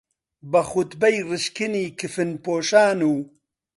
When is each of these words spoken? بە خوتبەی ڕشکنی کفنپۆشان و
بە 0.51 0.61
خوتبەی 0.69 1.17
ڕشکنی 1.29 1.85
کفنپۆشان 1.99 2.99
و 3.11 3.15